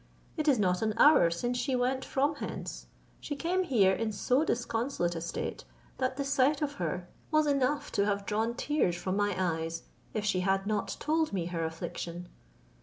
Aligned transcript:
It 0.35 0.47
is 0.47 0.57
not 0.57 0.81
an 0.81 0.95
hour 0.97 1.29
since 1.29 1.59
she 1.59 1.75
went 1.75 2.03
from 2.03 2.37
hence. 2.37 2.87
She 3.19 3.35
came 3.35 3.61
here 3.61 3.93
in 3.93 4.11
so 4.11 4.43
disconsolate 4.43 5.13
a 5.15 5.21
state, 5.21 5.63
that 5.99 6.17
the 6.17 6.25
sight 6.25 6.63
of 6.63 6.73
her 6.81 7.07
was 7.29 7.45
enough 7.45 7.91
to 7.91 8.07
have 8.07 8.25
drawn 8.25 8.55
tears 8.55 8.95
from 8.95 9.15
my 9.15 9.35
eyes, 9.37 9.83
if 10.15 10.25
she 10.25 10.39
had 10.39 10.65
not 10.65 10.97
told 10.99 11.33
me 11.33 11.45
her 11.53 11.63
affliction. 11.63 12.29